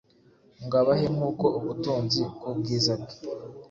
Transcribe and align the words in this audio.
ngo 0.63 0.75
abahe 0.81 1.07
nk’uko 1.15 1.45
ubutunzi 1.59 2.21
bw’ubwiza 2.35 2.93
bwe 3.01 3.15